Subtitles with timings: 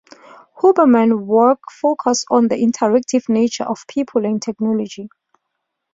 [0.59, 5.07] Hoberman work focuses on the interactive nature of people and technology.